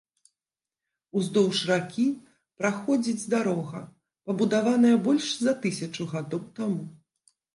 Уздоўж 1.19 1.57
ракі 1.71 2.05
праходзіць 2.61 3.29
дарога, 3.35 3.83
пабудаваная 4.31 4.95
больш 5.09 5.27
за 5.49 5.53
тысячу 5.67 6.09
гадоў 6.17 6.41
таму. 6.57 6.83